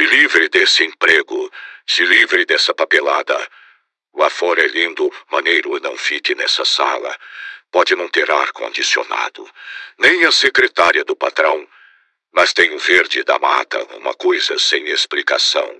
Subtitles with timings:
[0.00, 1.52] Se livre desse emprego.
[1.86, 3.36] Se livre dessa papelada.
[4.14, 7.14] Lá fora é lindo, maneiro, não fique nessa sala.
[7.70, 9.46] Pode não ter ar-condicionado.
[9.98, 11.68] Nem a secretária do patrão.
[12.32, 15.70] Mas tem o verde da mata, uma coisa sem explicação.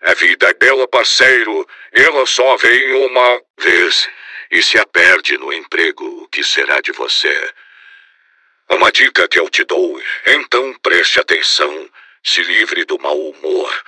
[0.00, 1.68] A vida é bela, parceiro.
[1.90, 4.08] Ela só vem uma vez.
[4.52, 7.52] E se a perde no emprego, o que será de você?
[8.68, 11.90] Uma dica que eu te dou, então preste atenção.
[12.22, 13.82] Se livre do mau humor.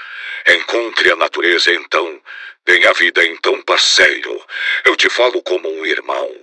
[0.47, 2.21] Encontre a natureza então.
[2.65, 4.45] Tenha vida então, parceiro.
[4.85, 6.35] Eu te falo como um irmão.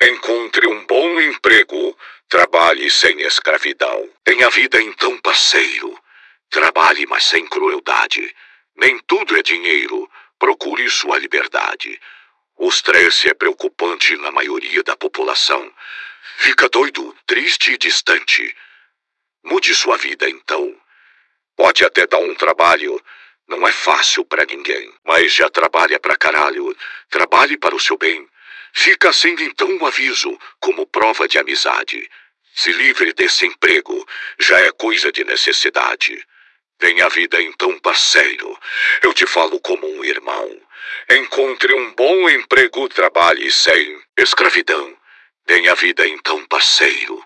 [0.00, 1.96] Encontre um bom emprego.
[2.28, 4.08] Trabalhe sem escravidão.
[4.24, 5.98] Tenha vida então, parceiro.
[6.48, 8.34] Trabalhe, mas sem crueldade.
[8.76, 10.10] Nem tudo é dinheiro.
[10.38, 12.00] Procure sua liberdade.
[12.56, 15.72] O estresse é preocupante na maioria da população.
[16.38, 18.56] Fica doido, triste e distante.
[19.44, 20.74] Mude sua vida então.
[21.56, 23.00] Pode até dar um trabalho.
[23.46, 24.92] Não é fácil para ninguém.
[25.04, 26.76] Mas já trabalha pra caralho.
[27.10, 28.28] Trabalhe para o seu bem.
[28.72, 32.10] Fica sendo então um aviso, como prova de amizade.
[32.54, 34.06] Se livre desse emprego,
[34.38, 36.24] já é coisa de necessidade.
[36.78, 38.58] Tenha vida então, parceiro.
[39.02, 40.60] Eu te falo como um irmão.
[41.08, 44.96] Encontre um bom emprego, trabalhe sem escravidão.
[45.46, 47.24] Tenha vida então, parceiro.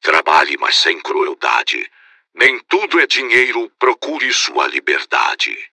[0.00, 1.90] Trabalhe, mas sem crueldade.
[2.38, 5.56] Nem tudo é dinheiro, procure sua liberdade.